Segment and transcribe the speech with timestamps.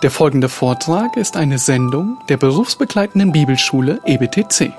[0.00, 4.72] Der folgende Vortrag ist eine Sendung der berufsbegleitenden Bibelschule EBTC.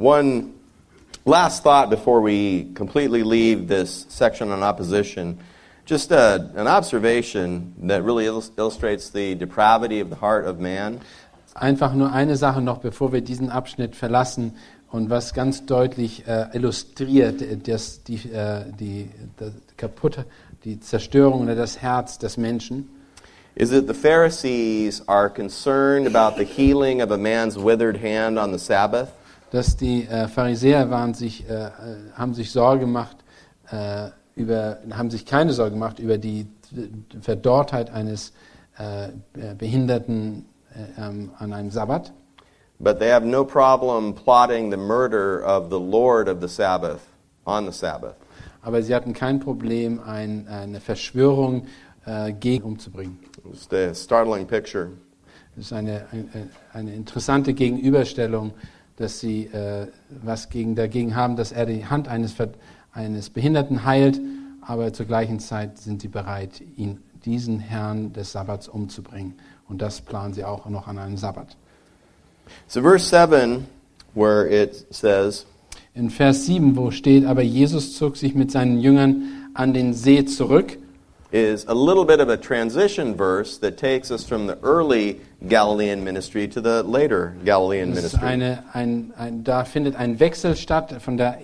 [0.00, 0.46] One
[1.24, 5.38] last thought before we completely leave this section on opposition.
[5.86, 11.00] Just a, an observation that really illus- illustrates the depravity of the heart of man.
[11.54, 14.54] Einfach nur eine Sache noch, bevor wir diesen Abschnitt verlassen
[14.90, 20.26] und was ganz deutlich äh, illustriert, äh, dass die, äh, die, die kaputte,
[20.64, 22.88] die Zerstörung oder das Herz des Menschen,
[23.54, 28.52] Is that the Pharisees are concerned about the healing of a man's withered hand on
[28.52, 29.08] the Sabbath,
[29.50, 31.70] dass die äh, Pharisäer waren sich, äh, äh,
[32.14, 33.16] haben sich Sorge gemacht
[33.70, 36.46] äh, über, haben sich keine Sorge gemacht über die
[37.20, 38.32] Verdorrtheit eines
[38.78, 39.08] äh,
[39.56, 42.12] Behinderten äh, ähm, an einem Sabbat.
[42.78, 47.00] but they have no problem plotting the murder of the Lord of the Sabbath
[47.46, 48.16] on the Sabbath.
[48.60, 51.66] Aber sie hatten kein Problem, ein, eine Verschwörung
[52.04, 53.18] äh, gegen umzubringen.
[53.50, 54.90] Just a startling picture.
[55.54, 58.52] Das ist eine, eine, eine interessante Gegenüberstellung,
[58.96, 59.86] dass sie äh,
[60.22, 62.50] was gegen, dagegen haben, dass er die Hand eines, Ver-
[62.96, 64.20] eines Behinderten heilt,
[64.62, 69.34] aber zur gleichen Zeit sind sie bereit, ihn, diesen Herrn des Sabbats umzubringen.
[69.68, 71.56] Und das planen sie auch noch an einem Sabbat.
[72.68, 73.66] So, verse 7,
[74.14, 75.46] where it says,
[75.94, 80.24] In Vers 7, wo steht, aber Jesus zog sich mit seinen Jüngern an den See
[80.24, 80.78] zurück,
[81.32, 86.04] is a little bit of a transition verse that takes us from the early Galilean
[86.04, 88.22] ministry to the later Galilean ministry.
[88.22, 91.38] eine, ein, ein, da findet ein Wechsel statt von der,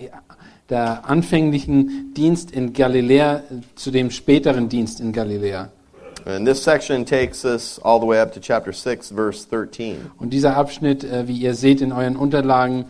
[0.72, 3.42] der anfänglichen Dienst in Galiläa
[3.74, 5.70] zu dem späteren Dienst in Galiläa.
[6.24, 10.10] And this section takes us all the way up to chapter 6, verse 13.
[10.18, 12.86] Und dieser Abschnitt, äh, wie ihr seht in euren Unterlagen,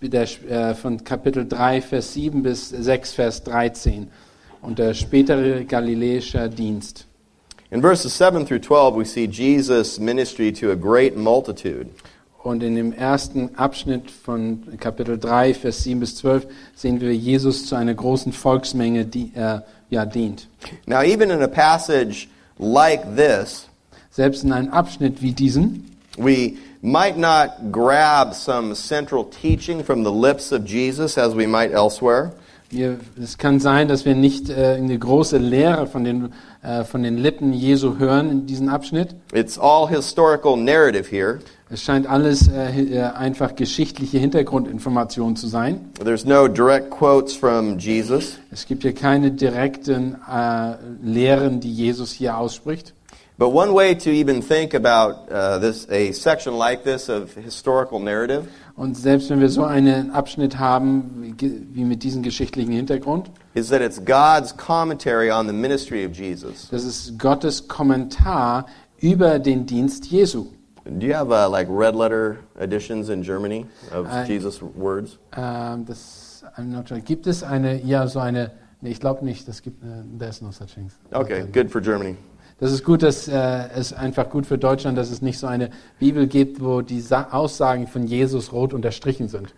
[0.00, 4.08] der, äh, von Kapitel 3, Vers 7 bis 6, Vers 13.
[4.62, 7.06] Und der spätere galiläischer Dienst.
[7.70, 11.88] In verses 7 through 12, we see Jesus' ministry to a great multitude.
[12.44, 16.46] Und in dem ersten Abschnitt von Kapitel 3, Vers 7 bis 12
[16.76, 20.46] sehen wir Jesus zu einer großen Volksmenge die, äh, ja, dient.
[20.84, 22.28] Now, even in a passage
[22.58, 23.66] like this,
[24.10, 25.86] Selbst in einem Abschnitt wie diesem
[26.18, 31.72] we might not grab some central teaching from the lips of Jesus as we might
[31.72, 32.32] elsewhere.
[32.74, 37.02] wir, es kann sein, dass wir nicht äh, eine große Lehre von den, äh, von
[37.02, 39.14] den Lippen Jesu hören in diesem Abschnitt.
[39.32, 41.38] It's all historical narrative here.
[41.70, 45.92] Es scheint alles äh, äh, einfach geschichtliche Hintergrundinformation zu sein.
[46.02, 48.38] There's no direct quotes from Jesus.
[48.50, 52.92] Es gibt hier keine direkten äh, Lehren, die Jesus hier ausspricht.
[53.36, 57.98] But one way to even think about uh, this, a section like this of historical
[57.98, 58.46] narrative,
[58.76, 63.80] Und selbst wenn wir so einen Abschnitt haben, wie mit diesem geschichtlichen Hintergrund, is that
[63.80, 66.68] it's God's commentary on the ministry of Jesus.
[66.70, 68.66] das ist Gottes Kommentar
[69.00, 70.46] über den Dienst Jesu.
[70.86, 75.18] Do you have uh, like red letter editions in Germany of I- Jesus' words?
[75.34, 77.00] Ähm, das, I'm not sure.
[77.00, 78.50] Gibt es eine, ja, so eine,
[78.82, 79.86] nee, ich glaube nicht, das gibt, äh,
[80.18, 80.90] there's no such thing.
[81.12, 82.16] Okay, good for Germany.
[82.60, 85.70] Das ist gut, dass äh, es einfach gut für Deutschland, dass es nicht so eine
[85.98, 89.54] Bibel gibt, wo die Sa Aussagen von Jesus rot unterstrichen sind.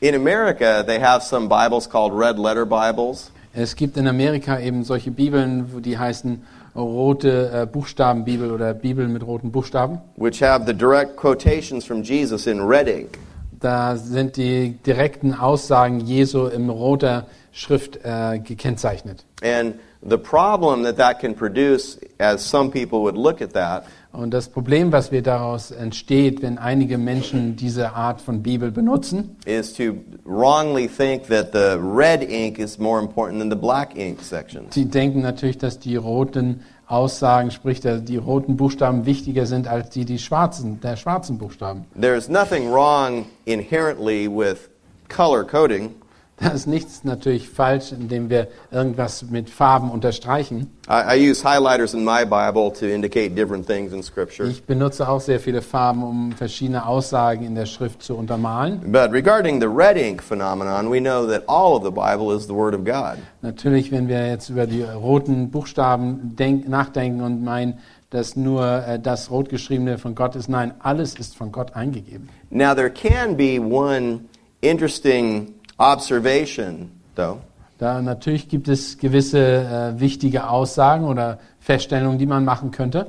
[0.00, 4.84] In America, they have some Bibles called red letter Bibles, Es gibt in Amerika eben
[4.84, 6.42] solche Bibeln, wo die heißen
[6.76, 10.00] rote äh, Buchstabenbibel oder Bibel mit roten Buchstaben.
[10.16, 13.18] which have the direct quotations from Jesus in red ink.
[13.58, 19.24] Da sind die direkten Aussagen Jesu in roter Schrift äh, gekennzeichnet.
[19.42, 23.84] And the problem that that can produce, as some people would look at that,
[24.16, 29.36] Und das Problem, was wir daraus entsteht, wenn einige Menschen diese Art von Bibel benutzen,
[29.44, 34.22] is to wrongly think that the red ink is more important than the black ink
[34.22, 34.72] sections.
[34.74, 39.90] sie denken natürlich, dass die roten Aussagen, sprich der- die roten Buchstaben wichtiger sind als
[39.90, 41.84] die, die schwarzen, der schwarzen Buchstaben.
[42.00, 44.70] There's nothing wrong inherently with
[45.14, 45.90] color coding.
[46.38, 50.70] Da ist nichts natürlich falsch, indem wir irgendwas mit Farben unterstreichen.
[50.86, 54.46] I, I use highlighters in my Bible to indicate different things in Scripture.
[54.46, 58.80] Ich benutze auch sehr viele Farben, um verschiedene Aussagen in der Schrift zu untermalen.
[58.92, 62.54] But regarding the red ink phenomenon, we know that all of the Bible is the
[62.54, 63.16] Word of God.
[63.40, 67.78] Natürlich, wenn wir jetzt über die roten Buchstaben denk nachdenken und meinen,
[68.10, 72.28] dass nur äh, das Rotgeschriebene von Gott ist, nein, alles ist von Gott eingegeben.
[72.50, 74.20] Now, there can be one
[74.60, 77.38] interesting observation, though.
[77.78, 83.06] Da natürlich gibt es gewisse äh, wichtige Aussagen oder Feststellungen, die man machen könnte.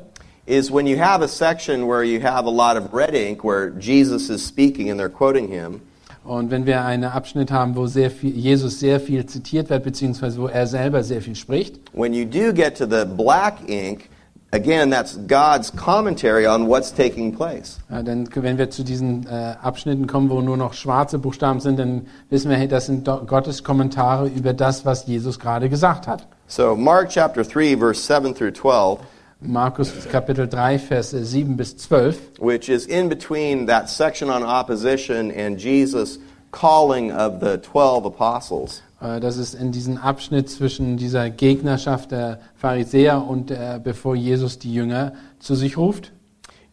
[0.47, 3.69] is when you have a section where you have a lot of red ink where
[3.79, 5.81] Jesus is speaking and they're quoting him,
[6.23, 10.41] Und wenn wir einen Abschnitt haben, wo sehr viel, Jesus sehr viel zitiert wird, beziehungsweise
[10.41, 14.09] wo er selber sehr viel spricht, when you do get to the black ink,
[14.51, 17.79] again, that's God's commentary on what's taking place.
[17.89, 21.79] äh, dann wenn wir zu diesen äh, Abschnitten kommen, wo nur noch schwarze Buchstaben sind,
[21.79, 26.27] dann wissen wir, hey, das sind Gottes Kommentare über das, was Jesus gerade gesagt hat.
[26.47, 28.99] So, Mark chapter 3, verse 7 through 12,
[29.39, 32.39] Markus Kapitel 3, Verse 7 bis 12.
[32.39, 36.17] which is in between that section on opposition and Jesus'
[36.51, 38.81] calling of the 12 apostles.
[39.01, 44.59] Äh, Das ist in diesem Abschnitt zwischen dieser Gegnerschaft der Pharisäer und äh, bevor Jesus
[44.59, 46.11] die Jünger zu sich ruft,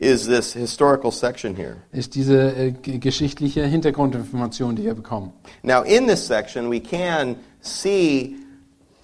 [0.01, 1.77] Is this historical section here?
[1.93, 5.33] ist diese äh, geschichtliche Hintergrundinformation, die wir bekommen.
[5.63, 8.35] Now, in this section, we can see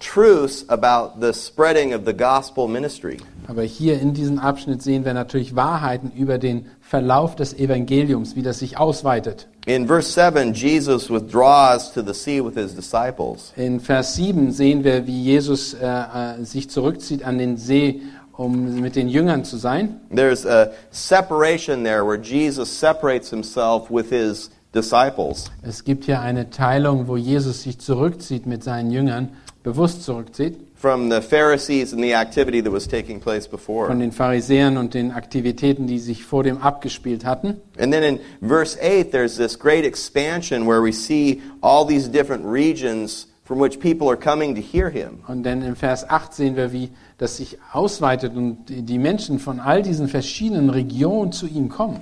[0.01, 3.17] truths about the spreading of the gospel ministry.
[3.47, 8.41] Aber hier in diesem Abschnitt sehen wir natürlich Wahrheiten über den Verlauf des Evangeliums, wie
[8.41, 9.47] das sich ausweitet.
[9.67, 13.53] In verse 7, Jesus withdraws to the sea with his disciples.
[13.55, 18.01] In Vers 7 sehen wir, wie Jesus äh, äh, sich zurückzieht an den See,
[18.35, 20.01] um mit den Jüngern zu sein.
[20.13, 25.51] There's a separation there where Jesus separates himself with his disciples.
[25.61, 29.29] Es gibt hier eine Teilung, wo Jesus sich zurückzieht mit seinen Jüngern,
[29.63, 30.57] bewusst zurückzieht.
[30.75, 33.95] from the Pharisees and the activity that was taking place von before.
[33.95, 37.61] den Pharisäern und den Aktivitäten, die sich vor dem abgespielt hatten.
[37.77, 42.43] And then in verse 8, there's this great expansion where we see all these different
[42.45, 45.19] regions from which people are coming to hear him.
[45.27, 49.37] Und dann im Vers 8 sehen wir, wie das sich ausweitet und die die Menschen
[49.37, 52.01] von all diesen verschiedenen Regionen zu ihm kommen.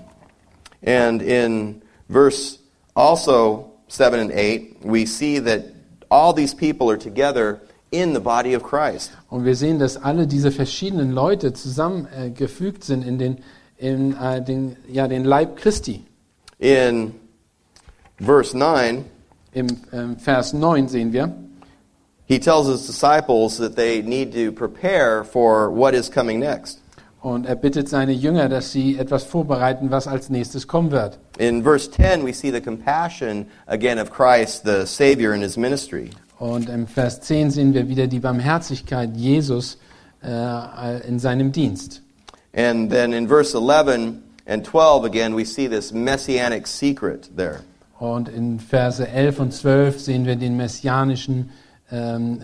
[0.86, 2.60] And in verse
[2.94, 5.64] also 7 and 8, we see that
[6.10, 7.62] all these people are together
[7.92, 9.12] in the body of Christ.
[9.30, 13.38] Und wir sehen, dass alle diese verschiedenen Leute zusammengefügt äh, sind in den,
[13.78, 16.06] in, äh, den, ja, den Leib Christi.
[16.60, 17.16] In
[18.20, 19.06] verse 9,
[19.54, 21.34] Im ähm, Vers 9 sehen wir,
[22.26, 26.80] he tells his disciples that they need to prepare for what is coming next.
[27.22, 31.20] Und er bittet seine Jünger, dass sie etwas vorbereiten, was als nächstes kommen wird.
[31.38, 36.10] In verse 10, we see the compassion again of Christ, the Savior, in his ministry.
[36.40, 39.78] Und im Vers 10 sehen wir wieder die Barmherzigkeit Jesus
[40.24, 42.02] äh, in seinem Dienst.
[42.54, 47.62] And then in verse 11 and 12, again, we see this messianic secret there.
[48.00, 51.50] Und in Verse 11 und 12 sehen wir den messianischen,
[51.92, 52.40] ähm,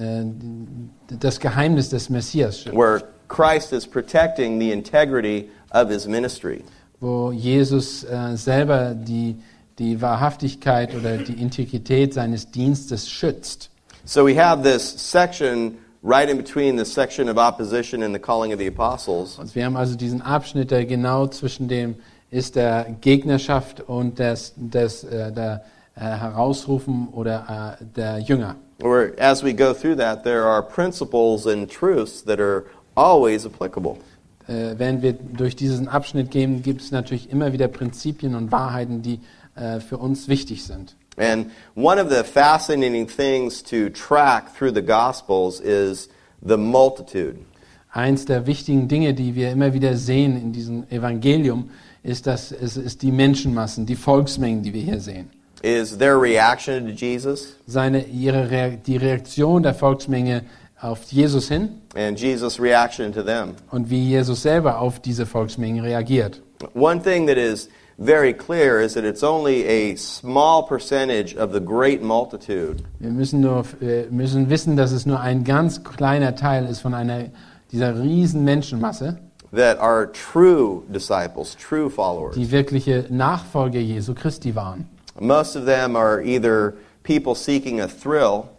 [1.09, 6.63] äh, das Geheimnis des Messias, where Christ is protecting the integrity of his ministry.
[6.99, 9.35] wo Jesus äh, selber die,
[9.77, 13.69] die Wahrhaftigkeit oder die Integrität seines Dienstes schützt.
[14.05, 18.53] So we have this section right in between the section of opposition and the calling
[18.53, 19.37] of the apostles.
[19.39, 21.95] Und wir haben also diesen Abschnitt, der genau zwischen dem
[22.31, 25.63] ist der Gegnerschaft und des, des, äh, der
[25.95, 28.55] äh, Herausrufen oder äh, der Jünger.
[28.79, 33.97] Where as we go through that, there are principles and truths that are always applicable.
[34.47, 39.01] Äh, wenn wir durch diesen Abschnitt gehen, gibt es natürlich immer wieder Prinzipien und Wahrheiten,
[39.01, 39.19] die
[39.55, 40.95] äh, für uns wichtig sind.
[41.17, 46.09] And one of the fascinating things to track through the Gospels is
[46.45, 47.37] the multitude.
[47.91, 51.69] Eins der wichtigen Dinge, die wir immer wieder sehen in diesem Evangelium,
[52.03, 55.29] ist, dass es ist die Menschenmassen, die Volksmengen, die wir hier sehen.
[55.61, 60.43] Is their reaction to Jesus Seine, ihre Rea die Reaktion der Volksmenge
[60.81, 63.55] auf Jesus hin and Jesus' reaction to them.
[63.71, 66.41] und wie Jesus selber auf diese Volksmengen reagiert.
[66.73, 71.59] One thing that is very clear is that it's only a small percentage of the
[71.61, 73.63] great multitude Wir müssen, nur,
[74.09, 77.25] müssen wissen, dass es nur ein ganz kleiner Teil ist von einer,
[77.71, 79.17] dieser riesen Menschenmasse,
[79.53, 82.35] that are true disciples, true followers.
[82.35, 84.89] die wirkliche Nachfolger Jesu Christi waren.
[85.19, 88.49] Most of them are either people seeking a thrill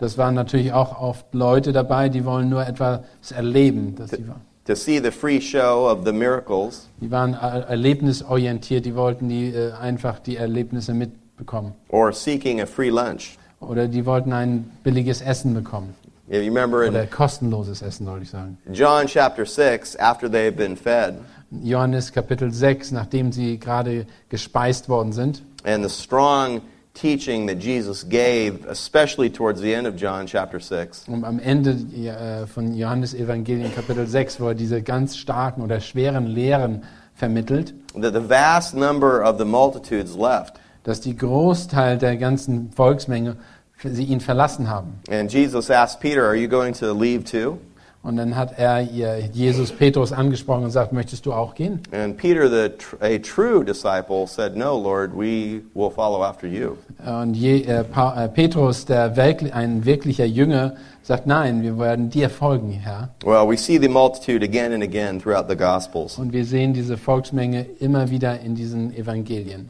[0.00, 3.00] Das waren natürlich auch oft Leute dabei, die wollen nur etwas
[3.34, 3.94] erleben.
[3.96, 4.40] Dass sie, waren.
[4.64, 9.50] to see the free show of the miracles, die waren er- erlebnisorientiert, die wollten die,
[9.54, 11.74] äh, einfach die Erlebnisse mitbekommen.
[11.90, 13.36] or seeking a free lunch.
[13.60, 15.94] Oder die wollten ein billiges Essen bekommen.
[16.30, 18.56] If you remember Oder kostenloses Essen, soll ich sagen.
[18.72, 21.16] John chapter 6, after they've been fed,
[21.50, 26.62] Johannes Kapitel 6, nachdem sie gerade gespeist worden sind, and the strong
[27.00, 31.70] teaching that Jesus gave, especially towards the end of John chapter 6, Und am Ende
[31.70, 36.82] äh, von Johannes Evangelium Kapitel 6, wo er diese ganz starken oder schweren Lehren
[37.14, 40.54] vermittelt, that the vast number of the multitudes left.
[40.84, 43.36] dass die Großteil der ganzen Volksmenge
[43.82, 45.00] sie ihn verlassen haben.
[45.10, 47.58] And Jesus asked Peter, Are you going to leave too?
[48.02, 51.80] Und dann hat er Jesus Petrus angesprochen und gesagt, möchtest du auch gehen?
[51.92, 56.76] And Peter, the a true disciple, said, No, Lord, we will follow after you.
[57.04, 62.08] Und je, äh, pa, äh, Petrus, der wirklich, ein wirklicher Jünger, sagt, nein, wir werden
[62.08, 63.10] dir folgen, Herr.
[63.22, 66.18] Well, we see the multitude again and again throughout the Gospels.
[66.18, 69.68] Und wir sehen diese Volksmenge immer wieder in diesen Evangelien.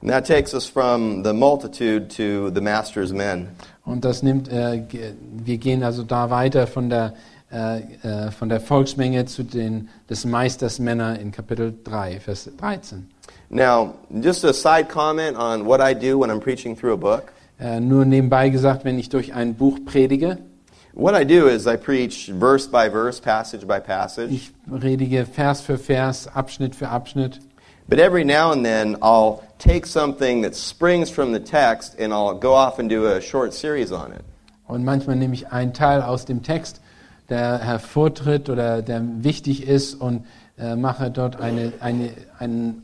[0.00, 3.48] And that takes us from the multitude to the master's men.
[3.84, 4.84] Und das nimmt, äh,
[5.44, 7.14] wir gehen also da weiter von der,
[7.52, 13.08] äh, äh, von der Volksmenge zu den, des Meisters Männer in Kapitel 3, Vers 13.
[13.50, 17.32] Now, just a side comment on what I do when I'm preaching through a book.
[17.58, 20.38] Äh, nur nebenbei gesagt, wenn ich durch ein Buch predige,
[20.94, 24.32] What I do is I preach verse by verse, passage by passage.
[24.32, 27.38] ich predige Vers für Vers, Abschnitt für Abschnitt.
[27.88, 32.34] But every now and then I'll take something that springs from the text and I'll
[32.34, 34.24] go off and do a short series on it.
[34.66, 36.80] Und manchmal nehme ich einen Teil aus dem Text,
[37.28, 40.24] der hervortritt oder der wichtig ist und
[40.58, 42.74] äh, mache dort eine, eine, eine,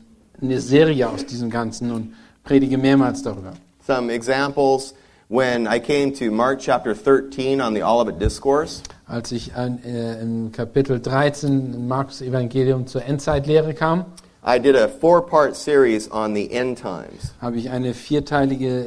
[0.41, 3.53] eine Serie aus diesem Ganzen und predige mehrmals darüber.
[3.85, 4.93] Some examples
[5.29, 8.81] when I came to Mark chapter 13 on the Olivet Discourse.
[9.07, 14.05] Als ich an, äh, im Kapitel 13 im Markus Evangelium zur Endzeitlehre kam,
[14.47, 18.85] I did a four part series on the end times habe ich eine vierteilige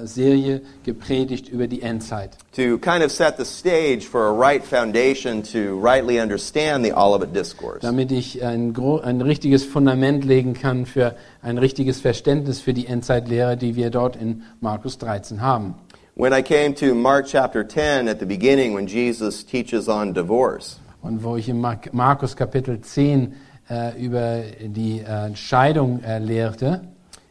[0.00, 2.30] äh, Serie gepredigt über die Endzeit.
[2.54, 7.34] to kind of set the stage for a right foundation to rightly understand the Olivet
[7.34, 7.80] Discourse.
[7.82, 13.58] damit ich ein, ein richtiges Fundament legen kann für ein richtiges Verständnis für die Endzeitlehre,
[13.58, 15.74] die wir dort in Markus 13 haben.
[16.14, 20.78] When I came to Mark chapter 10 at the beginning, when Jesus teaches on divorce,
[21.02, 23.34] Und wo ich in Mark Markus Kapitel 10
[23.68, 26.82] äh, über die äh, Scheidung äh, lehrte,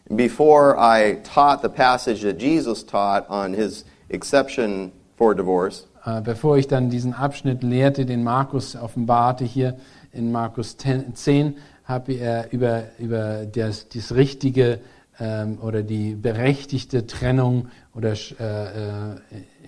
[0.10, 6.58] before I taught the passage that Jesus taught on his exception for divorce, äh, bevor
[6.58, 9.78] ich dann diesen Abschnitt lehrte, den Markus offenbarte hier
[10.12, 14.80] in Markus 10, 10 habe er über, über das, das richtige
[15.20, 19.16] ähm, oder die berechtigte Trennung oder äh, äh,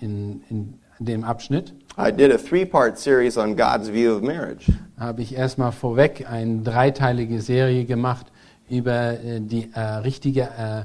[0.00, 4.72] in, in dem Abschnitt I did a three part series on God's view of marriage.
[4.98, 8.26] habe ich erstmal vorweg eine dreiteilige Serie gemacht
[8.70, 10.84] über äh, die äh, richtige äh,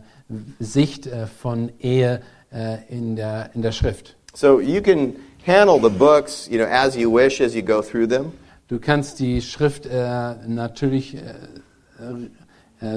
[0.60, 4.16] Sicht äh, von Ehe äh, in, der, in der Schrift.
[4.34, 5.14] So you can
[5.46, 8.32] handle the books, you know, as you wish as you go through them.
[8.68, 11.18] Du kannst die Schrift äh, natürlich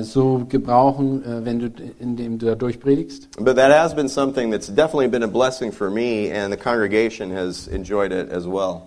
[0.03, 3.29] so gebrauchen, äh, wenn du, indem du da durchpredigst.
[3.39, 7.31] But that has been something that's definitely been a blessing for me, and the congregation
[7.31, 8.83] has enjoyed it as well.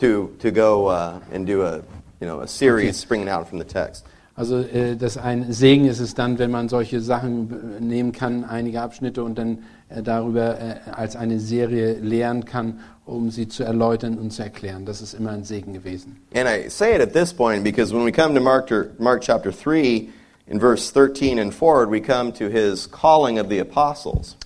[0.00, 1.76] To, to go uh, and do a,
[2.20, 4.04] you know, a series springing out from the text.
[4.36, 8.44] Also äh, das ein Segen ist es dann, wenn man solche Sachen äh, nehmen kann,
[8.44, 13.64] einige Abschnitte und dann äh, darüber äh, als eine Serie lehren kann, um sie zu
[13.64, 14.86] erläutern und zu erklären.
[14.86, 16.16] Das ist immer ein Segen gewesen.
[16.34, 19.52] And I say it at this point because when we come to Mark, Mark chapter
[19.52, 20.08] 3,
[20.46, 24.36] in verse 13 and forward, we come to his calling of the apostles.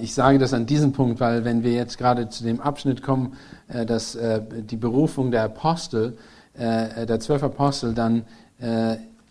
[0.00, 3.36] Ich sage das an diesem Punkt, weil wenn wir jetzt gerade zu dem Abschnitt kommen,
[3.68, 6.16] äh, dass äh, die Berufung der Apostel,
[6.54, 8.24] äh, der zwölf Apostel, dann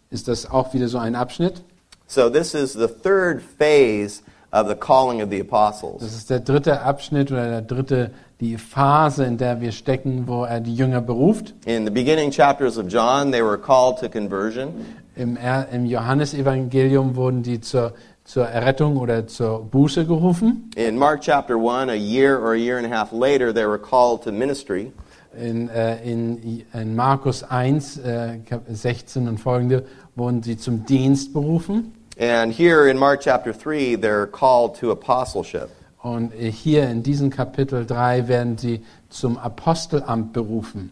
[0.10, 1.62] ist das auch wieder so ein Abschnitt.
[2.08, 6.02] So this is the third phase of the calling of the apostles.
[6.02, 10.44] Das ist der dritte Abschnitt oder der dritte, die Phase, in der wir stecken, wo
[10.44, 11.54] er die Jünger beruft.
[11.66, 14.70] In the beginning chapters of John, they were called to conversion.
[15.16, 15.38] Im,
[15.72, 20.72] im Johannesevangelium wurden die zur, zur Errettung oder zur Buße gerufen.
[20.76, 23.78] In Mark chapter 1, a year or a year and a half later, they were
[23.80, 24.92] called to ministry.
[25.38, 29.84] In, äh, in, in Markus 1, äh, Kap- 16 und folgende
[30.16, 31.94] wurden sie zum Dienst berufen.
[32.20, 35.70] And here in Mark chapter 3, they're called to apostleship.
[36.04, 40.92] Und hier in diesem Kapitel 3 werden sie zum Apostelamt berufen.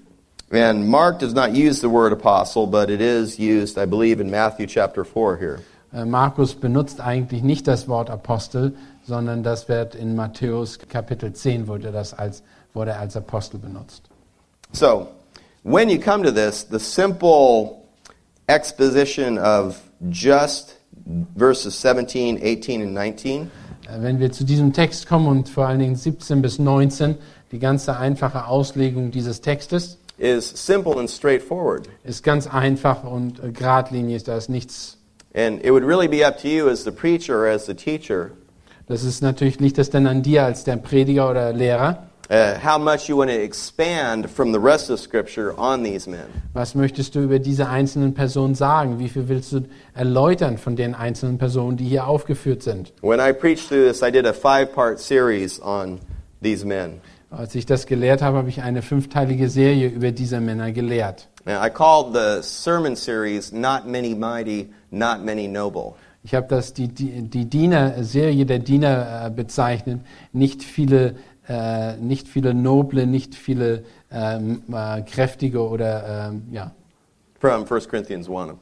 [0.52, 4.32] And Mark does not use the word apostle, but it is used, I believe, in
[4.32, 5.60] Matthew chapter 4 here.
[5.94, 8.74] Äh, Markus benutzt eigentlich nicht das Wort Apostel,
[9.06, 12.44] sondern das wird in Matthäus Kapitel 10 wurde das als,
[12.74, 14.04] wurde als Apostel benutzt.
[14.72, 15.08] So,
[15.64, 17.84] when you come to this, the simple
[18.48, 20.77] exposition of just
[21.36, 23.50] verses 17, 18, and 19
[23.88, 27.16] Äh, Wenn wir zu diesem Text kommen und vor allen Dingen 17 bis 19,
[27.52, 31.88] die ganze einfache Auslegung dieses Textes, is simple and straightforward.
[32.04, 34.98] ist ganz einfach und äh, geradlinig, da ist nichts.
[35.36, 38.32] And it would really be up to you as the preacher or as the teacher
[38.88, 42.78] Das ist natürlich, liegt das dann an dir als der Prediger oder Lehrer, Uh, how
[42.78, 46.26] much you want to expand from the rest of Scripture on these men.
[46.54, 49.00] Was möchtest du über diese einzelnen Personen sagen?
[49.00, 49.62] Wie viel willst du
[49.94, 52.92] erläutern von den einzelnen Personen, die hier aufgeführt sind?
[53.02, 56.00] When I preached through this, I did a five part series on
[56.44, 57.00] these men.
[57.32, 61.30] Als ich das gelehrt habe, habe ich eine fünfteilige Serie über diese Männer gelehrt.
[61.46, 65.94] Now, I called the sermon series Not Many Mighty, Not Many Noble.
[66.24, 70.02] Ich habe das die, die, die Diener, Serie der Diener äh, bezeichnet.
[70.34, 71.16] Nicht viele,
[71.48, 76.72] äh, nicht viele noble, nicht viele ähm, äh, kräftige oder ähm, ja,
[77.40, 78.54] from 1 Corinthians 1.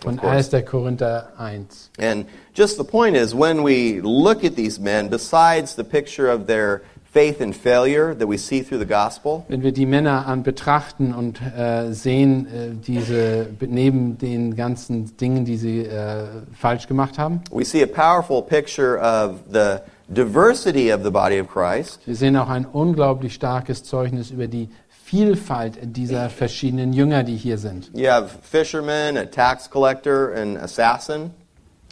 [0.00, 0.54] von Of course.
[0.54, 0.64] 1.
[0.64, 1.90] Korinther 1.
[1.98, 6.46] And just the point is, when we look at these men, besides the picture of
[6.46, 6.82] their
[7.12, 11.14] faith and failure that we see through the gospel, Wenn wir die Männer an betrachten
[11.14, 17.40] und äh, sehen, äh, diese neben den ganzen Dingen, die sie äh, falsch gemacht haben,
[17.50, 22.00] we see a powerful picture of the diversity of the body of Christ.
[22.06, 24.68] wir sehen auch ein unglaublich starkes Zeugnis über die
[25.04, 27.90] Vielfalt dieser verschiedenen Jünger, die hier sind.
[27.94, 31.30] You have fishermen, a tax collector, an assassin.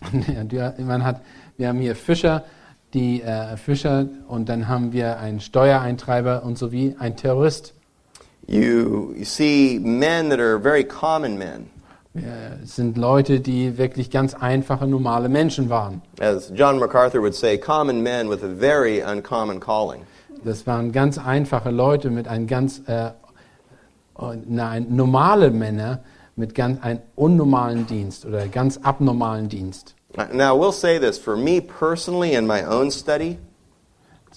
[0.78, 1.22] Man hat,
[1.56, 2.44] wir haben hier Fischer,
[2.92, 7.72] die äh, Fischer, und dann haben wir einen Steuereintreiber und sowie einen Terrorist.
[8.46, 11.70] You see men that are very common men.
[12.62, 16.02] Es sind Leute, die wirklich ganz einfache, normale Menschen waren.
[16.20, 20.02] As John MacArthur would say, common men with a very uncommon calling.
[20.44, 23.10] Das waren ganz einfache Leute mit einem ganz äh,
[24.46, 26.00] nein, normale Männer
[26.36, 29.94] mit ganz einem unnormalen Dienst oder ganz abnormalen Dienst.
[30.32, 33.38] Now, I will say this for me personally in my own study,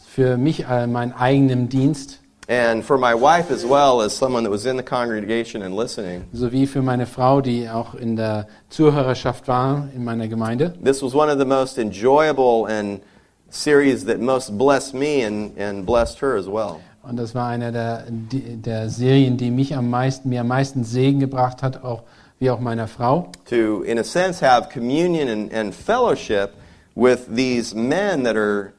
[0.08, 4.50] Für mich äh, meinen eigenen Dienst and for my wife as well as someone that
[4.50, 9.48] was in the congregation and listening, sowie für meine Frau, die auch in der Zuhörerschaft
[9.48, 10.74] war in meiner Gemeinde.
[10.84, 13.02] this was one of the most enjoyable and
[13.50, 16.82] series that most blessed me and, and blessed her as well.
[17.04, 21.20] Und das war eine der, der Serien, die mich am meisten, mir am meisten Segen
[21.20, 22.04] gebracht hat, auch
[22.40, 23.32] wie auch meiner Frau.
[23.50, 26.52] To, in a sense, have communion and, and fellowship
[26.96, 28.74] with these men that are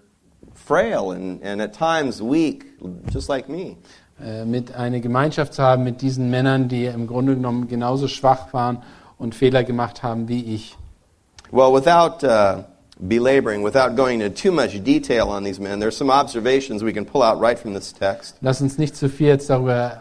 [0.54, 2.64] frail and, and at times weak,
[3.12, 3.76] just like me.
[4.22, 8.52] Äh, mit eine Gemeinschaft zu haben mit diesen Männern, die im Grunde genommen genauso schwach
[8.52, 8.82] waren
[9.18, 10.76] und Fehler gemacht haben wie ich.
[11.52, 12.64] Well, without uh,
[13.00, 17.04] belaboring, without going into too much detail on these men, there's some observations we can
[17.04, 18.36] pull out right from this text.
[18.42, 19.92] Lass uns nicht zu viel jetzt darüber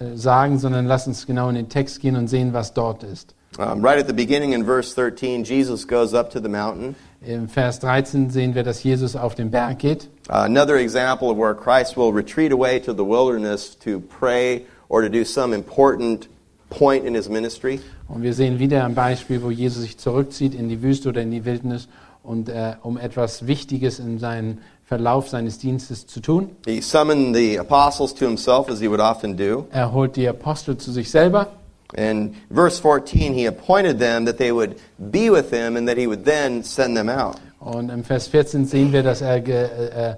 [0.00, 3.02] äh, äh, sagen, sondern lass uns genau in den Text gehen und sehen, was dort
[3.02, 3.34] ist.
[3.58, 6.94] Um, right at the beginning in verse 13, Jesus goes up to the mountain.
[7.24, 10.08] Im Vers 13 sehen wir, dass Jesus auf den Berg geht.
[10.28, 15.08] Another example of where Christ will retreat away to the wilderness to pray or to
[15.08, 16.28] do some important
[16.68, 17.80] point in his ministry.
[18.08, 21.30] Und wir sehen wieder ein Beispiel, wo Jesus sich zurückzieht in die Wüste oder in
[21.30, 21.88] die Wildnis,
[22.22, 26.50] und, äh, um etwas Wichtiges in seinem Verlauf seines Dienstes zu tun.
[26.66, 29.66] He summoned the apostles to himself, as he would often do.
[29.72, 31.48] Er holt die Apostel zu sich selber.
[31.94, 36.06] In verse 14, he appointed them that they would be with him and that he
[36.06, 37.36] would then send them out.
[37.60, 40.16] Und im Vers 14 sehen wir, dass er, äh,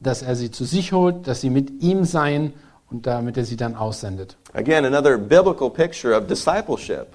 [0.00, 2.52] dass er sie zu sich holt, dass sie mit ihm seien
[2.90, 4.36] und damit er sie dann aussendet.
[4.52, 7.06] Again, another biblical picture of discipleship,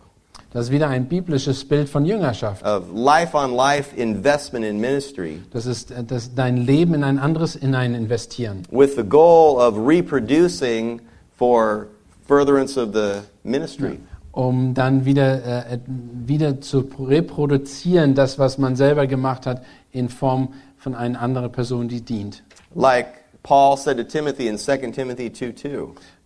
[0.54, 2.66] Das ist wieder ein biblisches Bild von Jüngerschaft.
[2.66, 7.20] of life on life investment in ministry Das ist äh, das dein Leben in ein
[7.20, 8.64] anderes hinein investieren.
[8.72, 11.02] with the goal of reproducing
[11.38, 11.88] for
[12.32, 14.00] furtherance of the ministry.
[14.32, 20.54] um dann wieder, äh, wieder zu reproduzieren, das, was man selber gemacht hat, in Form
[20.78, 22.42] von einer anderen Person, die dient.
[22.74, 23.08] Like
[23.44, 25.70] Paul said to Timothy in 2 Timothy 2 2.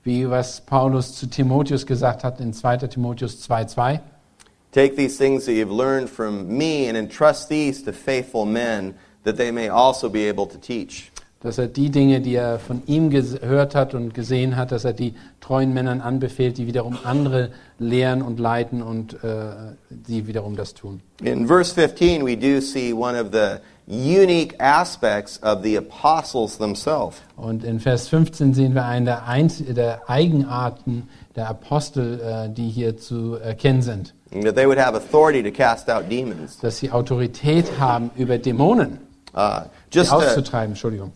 [0.03, 2.87] Wie was Paulus zu Timotheus gesagt hat in 2.
[2.87, 3.99] Timotheus 2,2.
[4.71, 9.37] Take these things that you've learned from me and entrust these to faithful men that
[9.37, 11.11] they may also be able to teach.
[11.45, 14.93] Dass er die Dinge, die er von ihm gehört hat und gesehen hat, dass er
[14.93, 19.27] die treuen Männern anbefehlt, die wiederum andere lehren und leiten und äh,
[19.91, 21.01] die wiederum das tun.
[21.21, 27.17] In verse 15, we do see one of the unique aspects of the apostles themselves.
[27.35, 32.69] Und in Vers 15 sehen wir eine der, Einz der Eigenarten der Apostel, äh, die
[32.69, 34.15] hier zu erkennen sind.
[34.31, 36.57] That they would have authority to cast out demons.
[36.57, 38.97] dass sie Autorität haben über Dämonen,
[39.35, 41.11] Uh, just auszutreiben, Entschuldigung.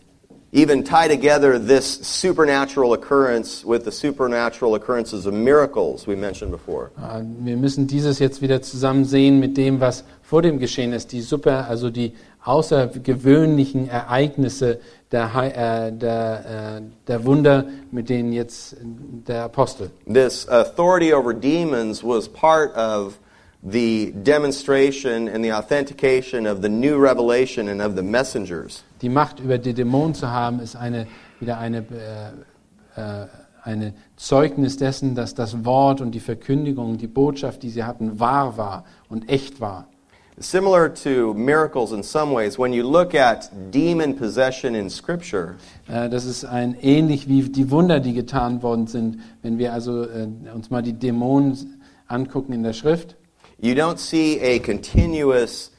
[0.52, 6.90] Even tie together this supernatural occurrence with the supernatural occurrences of miracles we mentioned before.
[6.98, 11.12] Äh, Wir müssen dieses jetzt wieder zusammen sehen mit dem, was vor dem geschehen ist,
[11.12, 12.12] die super, also die
[12.44, 14.80] außergewöhnlichen Ereignisse
[15.12, 18.76] der, äh, der, äh, der Wunder, mit denen jetzt äh,
[19.28, 19.90] der Apostel.
[20.12, 23.18] This authority over demons was part of
[23.62, 28.84] the demonstration and the authentication of the new revelation and of the messengers.
[29.02, 31.06] Die Macht über die Dämonen zu haben, ist eine
[31.40, 31.78] wieder eine,
[32.96, 33.26] äh, äh,
[33.62, 38.56] eine Zeugnis dessen, dass das Wort und die Verkündigung, die Botschaft, die sie hatten, wahr
[38.56, 39.86] war und echt war.
[40.42, 46.08] Similar to miracles in some ways, when you look at demon possession in Scripture, Äh,
[46.08, 49.18] Das ist ein ähnlich wie die Wunder, die getan worden sind.
[49.42, 53.16] Wenn wir also äh, uns mal die Dämonen angucken in der Schrift,
[53.60, 55.70] you don't see a continuous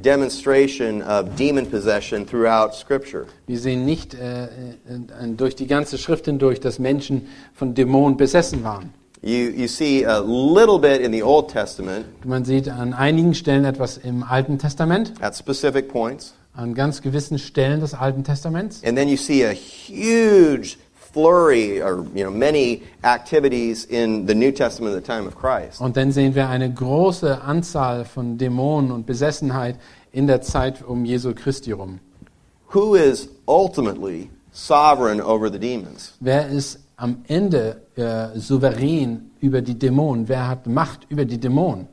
[0.00, 3.26] demonstration of demon possession throughout Scripture.
[3.46, 4.48] wir sehen nicht äh, äh,
[5.36, 8.94] durch die ganze Schrift hindurch, dass Menschen von Dämonen besessen waren.
[9.24, 13.64] You, you see a little bit in the Old Testament Man sieht an einigen Stellen
[13.64, 18.82] etwas im Alten Testament, at specific points, an ganz gewissen Stellen des Alten Testaments.
[18.84, 20.76] and then you see a huge
[21.12, 25.80] flurry or you know many activities in the New Testament at the time of Christ.
[25.80, 29.76] Und dann sehen wir eine große Anzahl von Dämonen und Besessenheit
[30.12, 32.00] in der Zeit um Jesu Christi rum.
[32.72, 36.14] Who is ultimately sovereign over the demons?
[36.20, 40.28] Wer ist am Ende äh, souverän über die Dämonen?
[40.28, 41.86] Wer hat Macht über die Dämonen?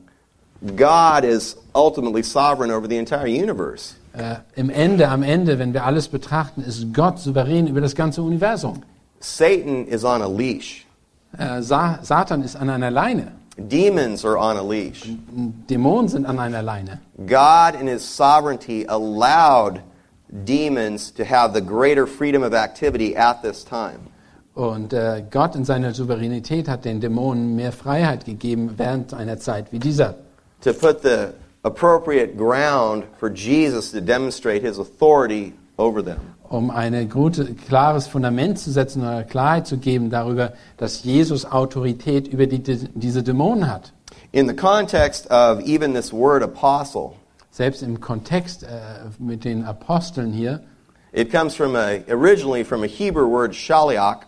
[0.76, 3.94] God is ultimately sovereign over the entire universe.
[4.12, 8.22] Äh, Im Ende, am Ende, wenn wir alles betrachten, ist Gott souverän über das ganze
[8.22, 8.82] Universum.
[9.20, 10.86] Satan is on a leash.
[11.38, 13.32] Äh, Sa Satan ist an einer Leine.
[13.56, 15.04] Demons are on a leash.
[15.68, 17.00] Dämonen sind an einer Leine.
[17.26, 19.80] God, in His sovereignty, allowed
[20.44, 24.00] demons to have the greater freedom of activity at this time.
[24.54, 29.72] Und äh, Gott in seiner Souveränität hat den Dämonen mehr Freiheit gegeben während einer Zeit
[29.72, 30.14] wie dieser.
[30.62, 31.32] to put the
[31.64, 36.20] appropriate ground for Jesus to demonstrate His authority over them.
[36.50, 42.26] Um ein gute, klares Fundament zu setzen oder Klarheit zu geben darüber, dass Jesus Autorität
[42.26, 43.92] über die, diese Dämonen hat.
[44.32, 47.12] In the context of even this word apostle,
[47.52, 48.66] Selbst im Kontext äh,
[49.18, 50.60] mit den Aposteln hier,
[51.12, 54.26] it comes from a, originally from a Hebrew word shaliach,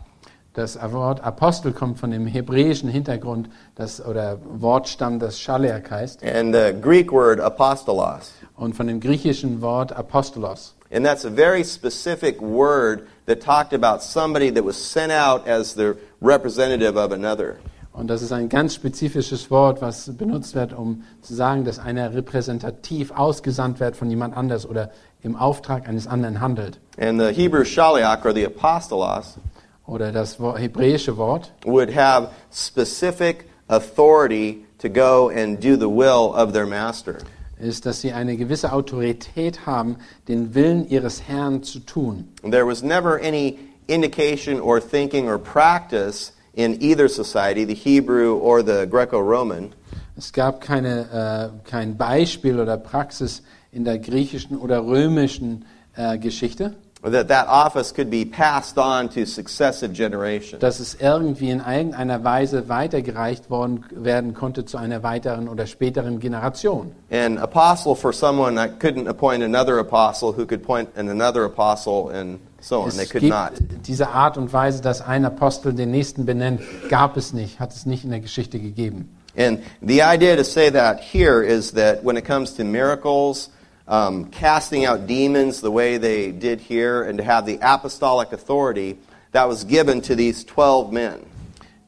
[0.55, 6.55] das Wort Apostel kommt von dem hebräischen Hintergrund, das, oder Wortstamm, das Schaleak heißt, and
[6.55, 8.33] the Greek word apostolos.
[8.57, 10.75] und von dem griechischen Wort Apostolos.
[10.93, 15.75] And that's a very specific word that talked about somebody that was sent out as
[15.75, 17.59] the representative of another.
[17.95, 22.15] Und das ist ein ganz spezifisches Wort, was benutzt wird, um zu sagen, dass einer
[22.15, 24.91] repräsentativ ausgesandt wird von jemand anders oder
[25.23, 26.79] im Auftrag eines anderen handelt.
[26.99, 29.39] And the Hebrew shaliach, or the apostolos,
[29.87, 36.53] Oder das hebräische Wort would have specific authority to go and do the will of
[36.53, 37.19] their master.
[37.63, 39.97] Ist, dass sie eine gewisse Autorität haben,
[40.29, 42.29] den Willen ihres Herrn zu tun.
[42.43, 48.63] There was never any indication or thinking or practice in either society, the Hebrew or
[48.63, 49.73] the Greco Roman,
[50.17, 55.65] Es gab keine, äh, kein Beispiel oder Praxis in der griechischen oder römischen
[55.97, 56.75] äh, Geschichte,
[57.11, 60.61] that that office could be passed on to successive generations.
[60.61, 66.21] dass es irgendwie in irgendeiner Weise weitergereicht worden werden konnte zu einer weiteren oder späteren
[66.21, 66.93] Generation.
[67.11, 72.11] An apostle for someone that couldn't appoint another apostle who could point an another apostle
[72.11, 72.91] and so on.
[72.91, 73.53] They Es could gibt not.
[73.87, 77.85] diese Art und Weise, dass ein Apostel den nächsten benennt, gab es nicht, hat es
[77.87, 79.09] nicht in der Geschichte gegeben.
[79.37, 83.51] And the idea to say that here is that when it comes to miracles,
[83.87, 88.97] um, casting out demons the way they did here, and to have the apostolic authority,
[89.33, 91.21] that was given to these 12 men.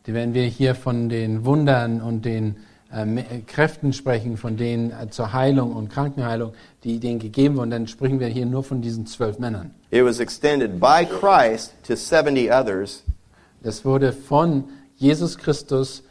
[0.06, 2.56] Wenn wir hier von den Wundern und den
[2.92, 6.52] äh, Kräften sprechen, von denen äh, zur Heilung und Krankenheilung,
[6.84, 9.70] die denen gegeben wurden, dann sprechen wir hier nur von diesen zwölf Männern.
[9.90, 13.02] It was extended by Christ to 70 others,
[13.62, 14.64] Das wurde von
[14.96, 16.02] Jesus Christus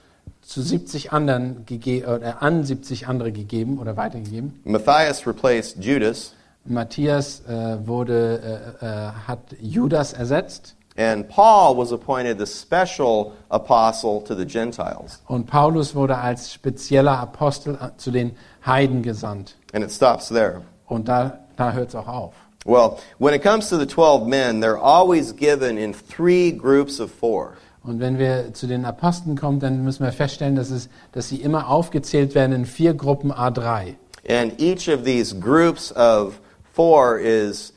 [0.46, 1.66] zu 70 anderen
[2.06, 4.60] oder an 70 andere gegeben oder weitergegeben.
[4.64, 6.34] Matthias replaced Judas,
[6.66, 14.22] Matthias äh, wurde, äh, äh, hat Judas ersetzt and Paul was appointed the special apostle
[14.22, 15.20] to the Gentiles.
[15.28, 19.56] und Paulus wurde als spezieller Apostel äh, zu den Heiden gesandt.
[19.74, 20.62] And it stops there.
[20.88, 22.34] Und da, da hört es auch auf.
[22.66, 27.12] Well, when it comes to the 12 men, they're always given in three groups of
[27.12, 27.58] four.
[27.84, 31.38] Und wenn wir zu den Aposteln kommen, dann müssen wir feststellen, dass, es, dass sie
[31.38, 33.96] immer aufgezählt werden in vier Gruppen A3.
[34.28, 36.40] And each of these groups of
[36.74, 37.74] four is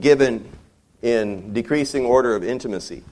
[0.00, 0.42] given
[1.00, 3.02] in decreasing order of intimacy.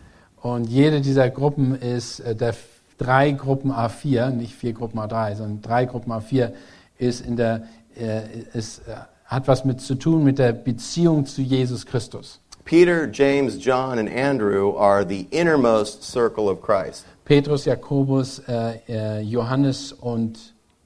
[0.43, 2.55] Und jede dieser Gruppen ist äh, der
[2.99, 6.53] drei Gruppen A4, nicht vier Gruppen A3, sondern drei Gruppen A4
[6.99, 8.21] ist in der, äh,
[8.53, 12.41] ist, äh, hat was mit zu tun mit der Beziehung zu Jesus Christus.
[12.65, 17.05] Peter, James, John, and Andrew are the innermost circle of Christ.
[17.25, 20.39] Petrus, Jakobus, äh, Johannes und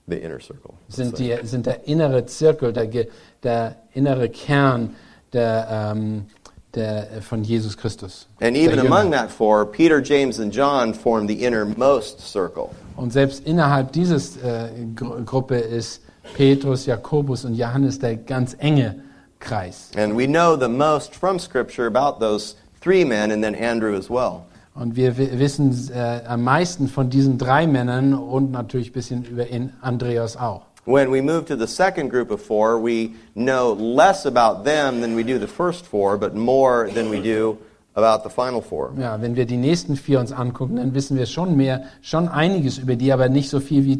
[0.08, 0.74] The inner circle.
[0.88, 3.06] sind, die, sind der innere Zirkel, der,
[3.42, 4.96] der innere Kern
[5.32, 6.26] der, ähm,
[6.74, 8.26] der, äh, von Jesus Christus.
[8.40, 12.70] And even among that four, Peter, James, and John form the innermost circle.
[12.96, 16.00] Und selbst innerhalb dieses äh, Gruppe ist
[16.34, 18.96] Petrus, Jakobus und Johannes der ganz enge
[19.40, 19.90] Kreis.
[19.96, 24.08] And we know the most from Scripture about those three men and then Andrew as
[24.10, 24.44] well.
[24.74, 29.24] Und wir wi- wissen äh, am meisten von diesen drei Männern und natürlich ein bisschen
[29.24, 29.44] über
[29.80, 30.62] Andreas auch.
[30.86, 35.16] When we move to the second group of four, we know less about them than
[35.16, 37.58] we do the first four, but more than we do
[37.94, 38.92] about the final four.
[38.98, 42.78] Ja, wenn wir die nächsten vier uns angucken, dann wissen wir schon mehr, schon einiges
[42.78, 43.98] über die, aber nicht so viel wie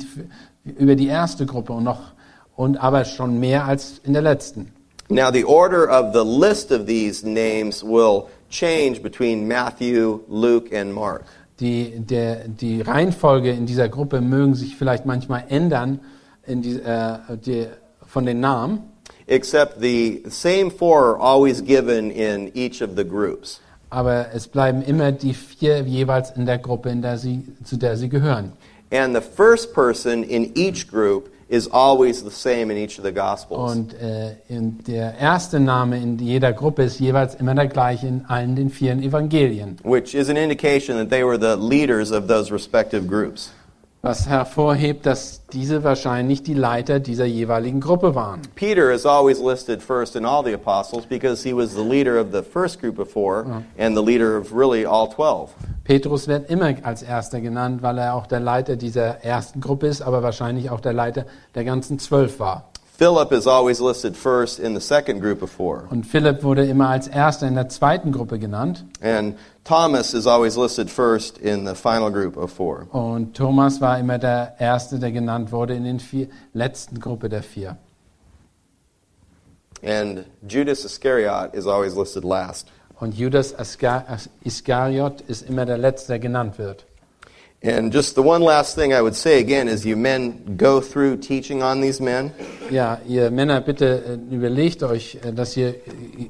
[0.65, 2.01] über die erste Gruppe und noch
[2.57, 4.73] und aber schon mehr als in der letzten.
[5.11, 10.93] Now, the order of the list of these names will change between Matthew, Luke, and
[10.93, 11.25] Mark.
[11.61, 16.01] Die, der, die Reihenfolge in dieser Gruppe mögen sich vielleicht manchmal ändern
[16.47, 17.67] in die, äh, die,
[18.07, 18.83] von den Namen,
[19.27, 23.61] Except the same four are always given in each of the groups.
[23.91, 27.97] aber es bleiben immer die vier jeweils in der Gruppe, in der sie, zu der
[27.97, 28.53] sie gehören.
[28.91, 33.13] And the first person in each group is always the same in each of the
[33.13, 33.73] Gospels.
[33.73, 38.25] Und äh, in der erste Name in jeder Gruppe ist jeweils immer der gleiche in
[38.29, 39.77] allen den vier Evangelien.
[39.83, 43.51] which is an indication that they were the leaders of those respective groups.
[44.01, 48.43] Was hervorhebt, dass diese wahrscheinlich die Leiter dieser jeweiligen Gruppe waren.
[48.55, 52.29] Peter is always listed first in all the apostles because he was the leader of
[52.33, 53.45] the first group of four
[53.77, 55.51] and the leader of really all 12.
[55.83, 60.01] Petrus wird immer als erster genannt, weil er auch der Leiter dieser ersten Gruppe ist,
[60.01, 62.69] aber wahrscheinlich auch der Leiter der ganzen zwölf war.
[62.99, 65.85] Philip is always listed first in the second group of four.
[65.89, 68.85] Und Philipp wurde immer als erster in der zweiten Gruppe genannt.
[69.01, 69.37] And
[69.69, 72.87] Thomas is always listed first in the final group of four.
[72.91, 77.43] Und Thomas war immer der erste, der genannt wurde in den vier, letzten Gruppe der
[77.43, 77.77] vier.
[79.83, 82.69] And Judas Iscariot is always listed last.
[82.99, 83.55] Und Judas
[84.43, 86.87] Iskariot ist immer der letzte, der genannt wird.
[87.61, 91.17] And just the one last thing I would say again is you men go through
[91.17, 92.31] teaching on these men,
[92.71, 95.75] Ja, ihr Männer, bitte äh, überlegt euch, äh, dass ihr äh,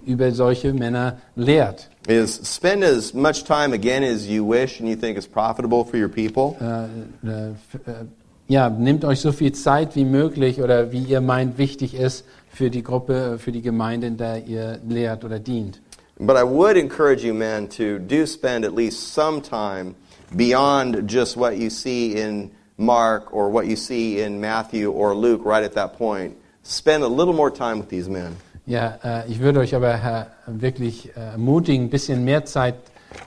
[0.06, 1.90] über solche Männer lehrt.
[2.08, 5.98] is spend as much time again as you wish and you think is profitable for
[6.00, 6.56] your people.
[6.62, 8.04] Äh, äh, f- äh,
[8.46, 12.70] ja, nehmt euch so viel Zeit wie möglich oder wie ihr meint wichtig ist für
[12.70, 15.82] die Gruppe, äh, für die Gemeinde, in der ihr lehrt oder dient.
[16.18, 19.94] But I would encourage you men to do spend at least some time
[20.36, 25.44] beyond just what you see in Mark or what you see in Matthew or Luke
[25.44, 26.36] right at that point.
[26.62, 28.36] Spend a little more time with these men.
[28.66, 32.74] Ja, äh, ich würde euch aber Herr, wirklich äh, ermutigen, ein bisschen mehr Zeit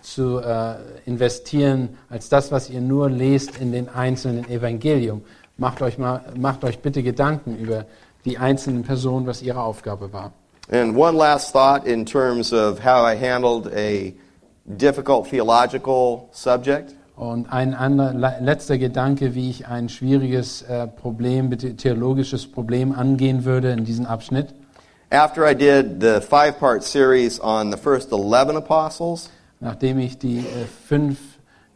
[0.01, 5.23] zu äh, investieren als das, was ihr nur lest in den einzelnen Evangelium.
[5.57, 7.85] Macht euch mal, macht euch bitte Gedanken über
[8.23, 10.31] die einzelnen Personen, was ihre Aufgabe war.
[10.71, 14.13] And one last thought in terms of how I handled a
[14.65, 16.95] difficult theological subject.
[17.15, 23.45] Und ein anderer, le- letzter Gedanke, wie ich ein schwieriges äh, Problem, theologisches Problem angehen
[23.45, 24.53] würde in diesem Abschnitt.
[25.11, 29.29] After I did the five part series on the first 11 apostles,
[29.63, 30.43] Nachdem ich die äh,
[30.87, 31.19] fünf,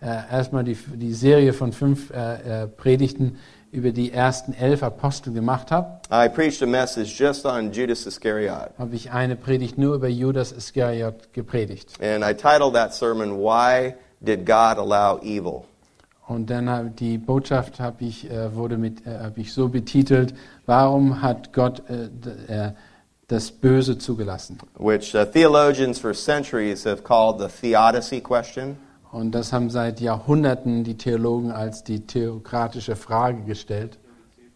[0.02, 3.38] äh, erstmal die, die Serie von fünf äh, äh, Predigten
[3.76, 8.72] über die ersten elf Apostel gemacht habe, I preached a message just on Judas Iscariot.
[8.78, 11.94] habe ich eine Predigt nur über Judas Iskariot gepredigt.
[12.02, 15.66] And I titled that sermon, Why Did God Allow Evil?
[16.28, 20.34] Und dann hab, die Botschaft habe ich, äh, wurde mit, äh, habe ich so betitelt,
[20.66, 22.06] warum hat Gott äh,
[22.52, 22.72] äh,
[23.28, 24.58] das Böse zugelassen?
[24.80, 28.78] Which uh, theologians for centuries have called the theodicy question.
[29.16, 33.98] Und das haben seit Jahrhunderten die Theologen als die theokratische Frage gestellt.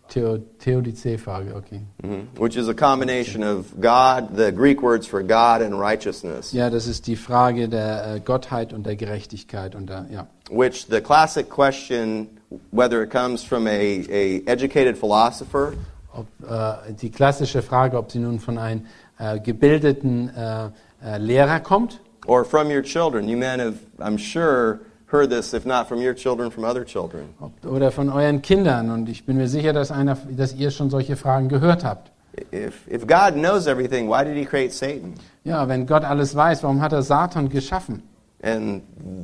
[0.09, 1.83] Theo, Theodizee-Frage, okay.
[2.03, 2.27] Mhm.
[2.37, 6.51] Which is a combination of God, the Greek words for God, and righteousness.
[6.51, 10.27] Ja, das ist die Frage der äh, Gottheit und der Gerechtigkeit und der, ja.
[10.51, 12.27] Which the classic question,
[12.71, 15.71] whether it comes from a, a educated philosopher
[16.11, 18.87] Ob, äh, die klassische Frage, ob sie nun von einem
[19.19, 20.65] äh, gebildeten äh,
[21.01, 23.27] äh, Lehrer kommt or from your children.
[23.27, 27.33] You men have, I'm sure, heard this, if not from your children, from other children.
[27.65, 28.91] oder von euren Kindern.
[28.91, 32.11] Und ich bin mir sicher, dass, einer, dass ihr schon solche Fragen gehört habt.
[32.53, 35.15] If, if God knows everything, why did he create Satan?
[35.43, 38.03] Ja, wenn Gott alles weiß, warum hat er Satan geschaffen?
[38.41, 38.83] And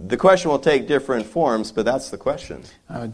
[0.10, 2.58] the question will take different forms, but that's the question.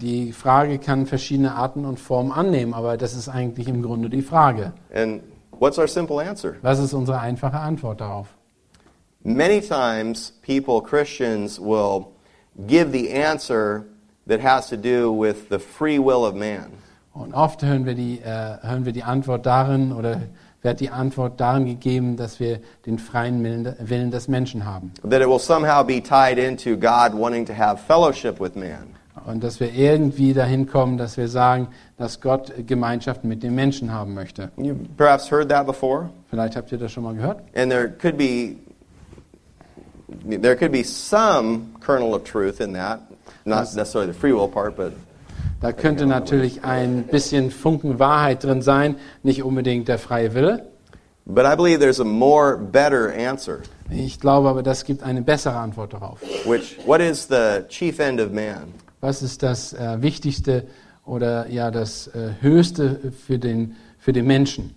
[0.01, 4.23] Die Frage kann verschiedene Arten und Formen annehmen, aber das ist eigentlich im Grunde die
[4.23, 4.73] Frage.
[4.95, 5.21] And
[5.59, 6.55] what's our simple answer?
[6.63, 8.29] Was ist unsere einfache Antwort darauf?
[9.23, 12.11] Many times, people, Christians, will
[12.67, 13.85] give the answer
[14.27, 16.71] that has to do with the free will of man.
[17.13, 20.21] Und oft hören wir die, äh, hören wir die Antwort darin oder
[20.61, 24.91] wird die Antwort darin gegeben, dass wir den freien Willen- des Menschen haben.
[25.01, 28.95] That it will somehow be tied into God wanting to have fellowship with man.
[29.25, 33.91] Und dass wir irgendwie dahin kommen, dass wir sagen, dass Gott Gemeinschaft mit den Menschen
[33.91, 34.51] haben möchte.
[34.57, 36.09] You perhaps heard that before?
[36.29, 37.41] Vielleicht habt ihr das schon mal gehört.
[37.55, 38.55] And there could be
[40.27, 42.99] there could be some kernel of truth in that.
[43.45, 44.93] Not necessarily the free will part, but
[45.61, 50.65] Da könnte natürlich ein bisschen Funken Wahrheit drin sein, nicht unbedingt der freie Wille.
[51.27, 53.61] but I believe there's a more better answer.
[53.89, 56.19] Ich glaube aber, das gibt eine bessere Antwort darauf.
[56.45, 58.73] Which what is the chief end of man?
[59.01, 60.65] Was ist das äh, Wichtigste
[61.05, 64.75] oder ja das äh, Höchste für den, für den Menschen?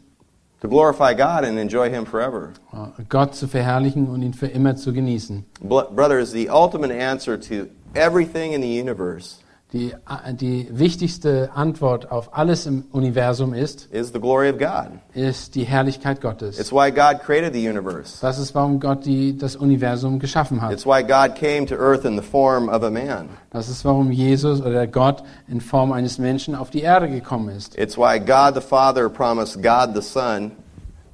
[0.64, 2.54] To glorify God and enjoy him forever.
[2.72, 5.44] Äh, Gott zu verherrlichen und ihn für immer zu genießen.
[5.60, 9.43] Brothers, the ultimate answer to everything in the universe
[9.74, 9.92] Die,
[10.40, 15.00] die wichtigste Antwort auf alles im Universum ist, is the glory of God.
[15.14, 16.60] ist die Herrlichkeit Gottes.
[16.60, 18.18] It's why God created the universe.
[18.20, 20.70] Das ist, warum Gott die, das Universum geschaffen hat.
[20.72, 23.30] It's why God came to earth in the form of a man.
[23.50, 27.76] Das ist, warum Jesus oder Gott in Form eines Menschen auf die Erde gekommen ist.
[27.76, 30.52] It's why God the Father promised God the Son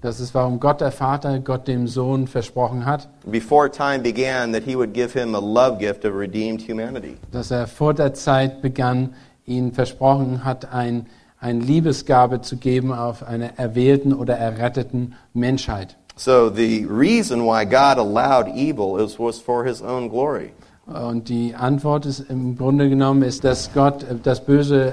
[0.03, 4.63] Das ist, warum Gott der Vater Gott dem Sohn versprochen hat, before time began that
[4.63, 7.17] he would give him a love gift of redeemed humanity.
[7.33, 11.07] dass er vor der Zeit begann, ihn versprochen hat, ein,
[11.39, 15.97] ein Liebesgabe zu geben auf einer erwählten oder erretteten Menschheit.
[16.17, 20.53] So the reason why God allowed evil is was for his own glory.
[20.87, 24.93] Und die Antwort ist im Grunde genommen, ist, dass Gott äh, das Böse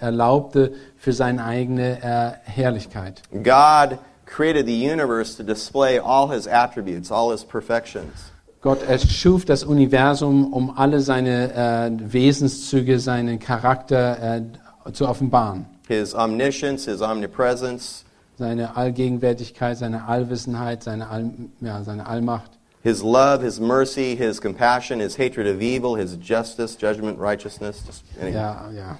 [0.00, 3.22] äh, erlaubte für seine eigene äh, Herrlichkeit.
[3.32, 8.32] God created the universe to display all his attributes, all his perfections.
[8.60, 15.66] Gott erschuf das Universum, um alle seine äh, Wesenszüge, seinen Charakter äh, zu offenbaren.
[15.88, 18.04] His omniscience, his omnipresence,
[18.38, 22.50] Seine Allgegenwärtigkeit, seine Allwissenheit, seine, All, ja, seine Allmacht.
[22.86, 27.82] His love, his mercy, his compassion, his hatred of evil, his justice, judgment, righteousness.
[28.22, 28.96] Ja, ja.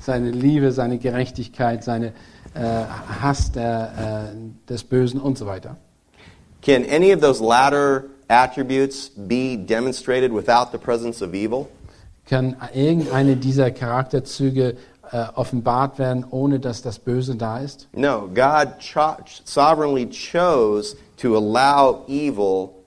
[0.00, 2.14] seine Liebe, seine Gerechtigkeit, seine
[2.54, 2.84] äh,
[3.20, 5.76] Hass der, äh, des Bösen und so weiter.
[6.62, 11.68] Can any of those latter attributes be demonstrated without the presence of evil?
[12.26, 14.76] Kann irgendeine dieser Charakterzüge
[15.12, 17.88] äh, offenbart werden, ohne dass das Böse da ist?
[17.92, 22.77] No, God cho- sovereignly chose to allow evil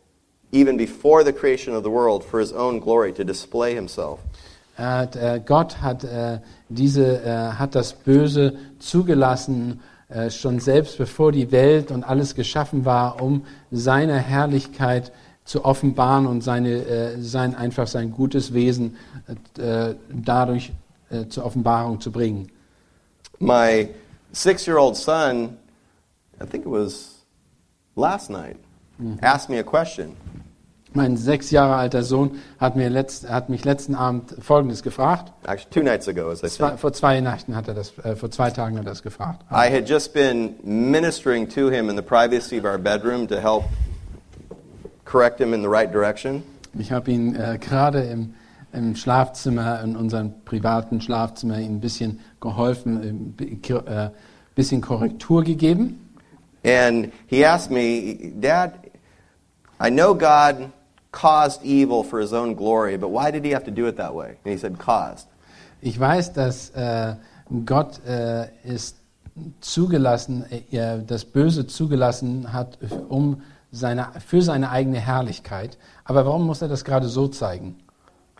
[0.51, 4.19] even before the creation of the world for his own glory to display himself.
[4.77, 11.31] Hat, äh, Gott hat, äh, diese, äh, hat das Böse zugelassen, äh, schon selbst bevor
[11.31, 15.11] die Welt und alles geschaffen war, um seine Herrlichkeit
[15.45, 18.97] zu offenbaren und seine, äh, sein, einfach sein gutes Wesen
[19.57, 20.73] äh, dadurch
[21.27, 22.49] zur Offenbarung zu bringen.
[23.39, 23.89] My
[24.31, 25.57] six year old son,
[26.41, 27.25] I think it was
[27.97, 28.55] last night,
[29.21, 30.15] asked me a question.
[30.93, 35.31] Mein sechs Jahre alter Sohn hat, mir letzt, hat mich letzten Abend Folgendes gefragt.
[35.43, 36.79] Actually, two nights ago, as I said.
[36.79, 39.45] vor zwei Nächten hat er das, äh, vor zwei Tagen hat er das gefragt.
[39.51, 43.63] I had just been ministering to him in the privacy of our bedroom to help
[45.05, 46.43] correct him in the right direction.
[46.77, 48.33] Ich habe ihn äh, gerade im,
[48.73, 54.09] im Schlafzimmer, in unserem privaten Schlafzimmer, ihm ein bisschen geholfen, ein äh,
[54.55, 56.09] bisschen Korrektur gegeben.
[56.63, 58.73] And he asked me, Dad,
[59.79, 60.69] I know God
[61.11, 64.13] caused evil for his own glory, but why did he have to do it that
[64.13, 64.37] way?
[64.45, 65.27] And he said, caused.
[65.81, 67.15] Ich weiß, dass äh,
[67.65, 68.95] Gott äh, es
[69.59, 72.77] zugelassen, äh, das Böse zugelassen hat,
[73.09, 75.77] um seine, für seine eigene Herrlichkeit.
[76.03, 77.77] Aber warum muss er das gerade so zeigen?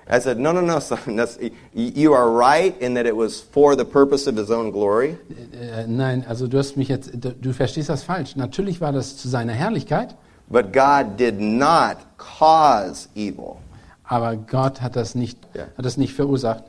[0.10, 0.98] I said, no, no, no, son.
[1.16, 1.40] That's,
[1.74, 5.18] you are right in that it was for the purpose of his own glory.
[5.54, 8.36] Äh, nein, also du hast mich jetzt, du verstehst das falsch.
[8.36, 10.16] Natürlich war das zu seiner Herrlichkeit,
[10.52, 13.58] But God did not cause evil.
[14.04, 15.64] aber Gott hat das nicht, Ja.
[15.78, 16.64] hat das nicht verursacht.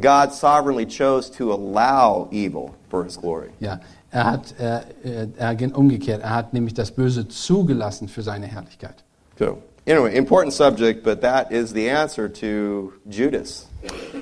[0.00, 3.48] God sovereignly chose to allow evil for his glory.
[3.58, 6.22] Ja, er hat er ging umgekehrt.
[6.22, 9.02] Er hat nämlich das Böse zugelassen für seine Herrlichkeit.
[9.38, 9.58] So,
[9.88, 13.66] anyway, important subject, but that is the answer to Judas.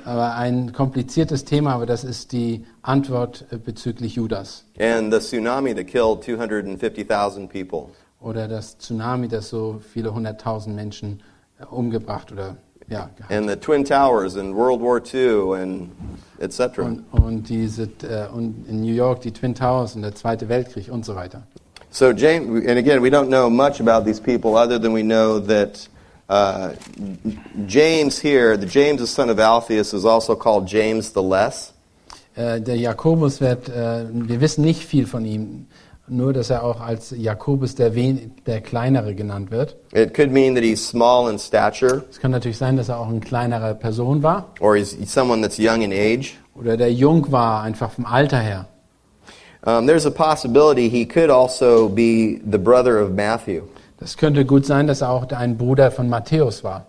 [0.04, 5.74] Aber ein kompliziertes Thema, aber das ist die Antwort äh, bezüglich Judas And the tsunami
[5.74, 7.90] that killed 250,000 people.
[8.20, 11.20] Oder das Tsunami, das so viele hunderttausend Menschen
[11.60, 12.56] äh, umgebracht oder
[12.90, 13.10] ja.
[13.28, 15.90] And the Twin Towers in World War II and
[16.38, 16.78] etc.
[16.78, 20.90] Und, und diese äh, und in New York die Twin Towers und der Zweite Weltkrieg
[20.90, 21.42] und so weiter.
[21.90, 25.38] So James, and again, we don't know much about these people other than we know
[25.38, 25.88] that
[26.28, 26.74] uh,
[27.66, 31.72] James here, the James, the son of Alphaeus, is also called James the Less.
[32.36, 35.66] Äh, der Jakobus wird, wir wissen nicht viel von ihm,
[36.10, 39.76] nur dass er auch als Jakobus der, Wen der Kleinere genannt wird.
[39.92, 43.08] It could mean that he's small in stature, Es kann natürlich sein, dass er auch
[43.08, 46.36] eine kleinere Person war or he's someone that's young in age.
[46.54, 48.66] oder der jung war, einfach vom Alter her.
[49.66, 53.62] Um, there's a possibility he could also be the brother of Matthew.
[53.98, 56.86] Das könnte gut sein, dass er auch ein Bruder von Matthäus war.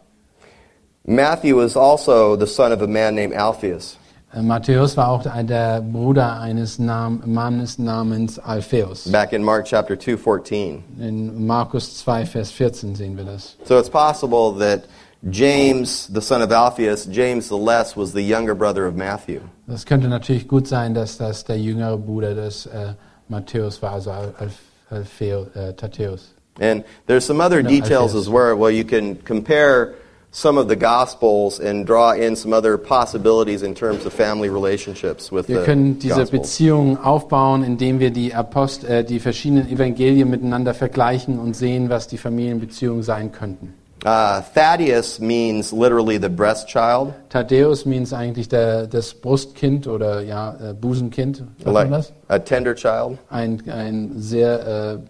[1.05, 3.97] Matthew was also the son of a man named Alphaeus.
[4.33, 9.11] Äh, Matthäus war auch der Bruder eines Nam Mannes namens Alpheus.
[9.11, 10.83] Back in Mark chapter 2, 14.
[10.99, 13.55] In Markus 2, Vers 14 sehen wir das.
[13.65, 14.83] So it's possible that
[15.31, 19.41] James, the son of Alphaeus, James the Less, was the younger brother of Matthew.
[19.67, 22.93] Das könnte natürlich gut sein, dass das der jüngere Bruder des äh,
[23.27, 24.53] Matthäus war, also Al Alf
[24.91, 26.33] Alpheo, äh, Thaddäus.
[26.61, 28.27] And there's some other No, details Alphaeus.
[28.27, 29.93] as well where you can compare
[30.31, 35.31] some of the Gospels and draw in some other possibilities in terms of family relationships
[35.31, 36.31] with Wir the können diese Gospels.
[36.31, 42.07] Beziehungen aufbauen, indem wir die, Apost äh, die verschiedenen Evangelien miteinander vergleichen und sehen, was
[42.07, 43.73] die Familienbeziehungen sein könnten.
[44.05, 50.55] Uh, Thaddeus means literally the breast child, Thaddäus means eigentlich der, das Brustkind oder ja,
[50.69, 51.43] äh, Busenkind.
[51.65, 52.13] Like das?
[52.29, 53.17] a tender child.
[53.29, 55.01] Ein, ein sehr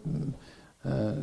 [0.83, 1.13] äh, äh,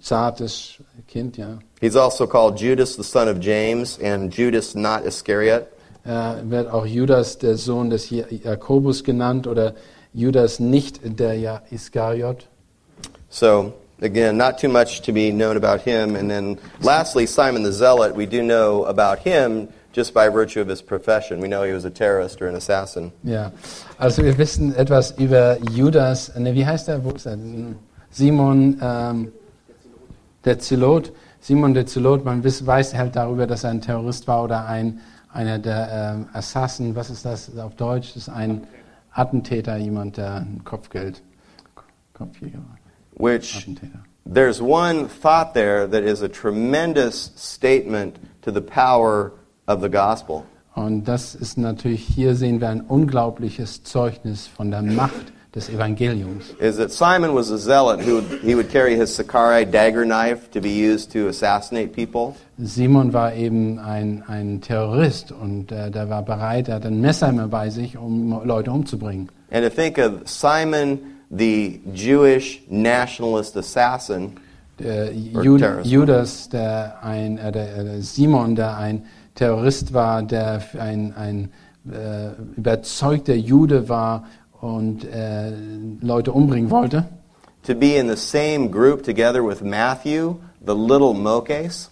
[0.00, 1.58] zartes Kind, ja.
[1.80, 5.72] He's also called Judas, the son of James, and Judas, not Iscariot.
[6.04, 9.74] Er wird auch Judas, der Sohn des Jakobus genannt oder
[10.14, 12.46] Judas nicht der ja Iskariot.
[13.28, 16.16] So, again, not too much to be known about him.
[16.16, 20.68] And then lastly, Simon the Zealot, we do know about him just by virtue of
[20.68, 21.40] his profession.
[21.40, 23.12] We know he was a terrorist or an assassin.
[23.22, 23.52] Ja,
[23.98, 26.32] also wir wissen etwas über Judas.
[26.36, 27.04] Ne, wie heißt er?
[27.04, 27.36] Wo ist er?
[28.10, 29.32] Simon ähm,
[30.44, 31.12] der Zelot.
[31.40, 32.24] Simon der Zelot.
[32.24, 35.00] Man weiß halt darüber, dass er ein Terrorist war oder ein
[35.32, 36.96] einer der ähm, Assassen.
[36.96, 38.08] Was ist das auf Deutsch?
[38.08, 38.66] Das ist ein
[39.12, 41.22] Attentäter, jemand, der ein Kopfgeld,
[42.14, 42.78] Kopfjäger war.
[43.16, 44.00] Which Attentäter.
[44.24, 49.32] there's one thought there that is a tremendous statement to the power
[49.66, 50.44] of the gospel.
[50.74, 56.54] Und das ist natürlich, hier sehen wir ein unglaubliches Zeugnis von der Macht des Evangeliums.
[56.60, 60.50] Is that Simon was a zealot who would, he would carry his Sakai dagger knife
[60.52, 62.36] to be used to assassinate people.
[62.62, 67.28] Simon war eben ein, ein Terrorist und äh, der war bereit, er hat ein Messer
[67.28, 69.28] immer bei sich, um Leute umzubringen.
[69.50, 70.98] And to think of Simon,
[71.30, 74.32] the Jewish nationalist assassin,
[74.78, 75.56] Der Ju.
[75.82, 81.50] Judas, der ein, äh, der, äh, Simon, der ein Terrorist war, der ein, ein
[81.90, 84.24] äh, überzeugter Jude war
[84.60, 85.52] und äh,
[86.00, 87.06] Leute umbringen wollte.
[87.68, 91.90] to be in the same group together with Matthew, the little Mokes,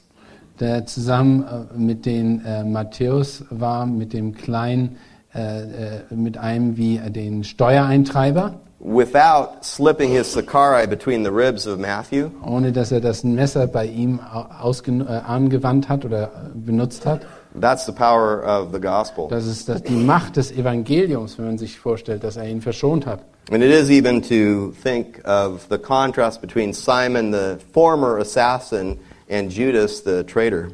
[0.58, 4.96] der zusammen äh, mit den äh, Matthäus war, mit dem kleinen,
[5.34, 11.66] äh, äh, mit einem wie äh, den Steuereintreiber, without slipping his Sakai between the ribs
[11.66, 17.20] of Matthew, ohne dass er das Messer bei ihm angewandt hat oder benutzt hat.
[17.60, 19.28] That's the power of the gospel.
[19.28, 23.06] Das ist das, die Macht des Evangeliums, wenn man sich vorstellt, dass er ihn verschont
[23.06, 23.20] hat.
[23.50, 28.98] And it is even to think of the contrast between Simon, the former assassin,
[29.30, 30.68] and Judas, the traitor.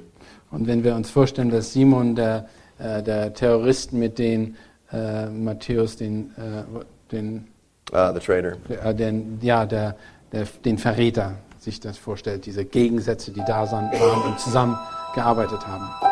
[0.50, 4.56] Und wenn wir uns vorstellen, dass Simon, der, äh, der Terrorist, mit den
[4.92, 6.64] äh, Matthäus, den, äh,
[7.10, 7.48] den
[7.92, 8.56] Uh, the traitor.
[8.68, 9.96] äh, den, ja, der,
[10.32, 13.90] der, den Verräter sich das vorstellt, diese Gegensätze, die da waren
[14.24, 16.11] und zusammengearbeitet haben.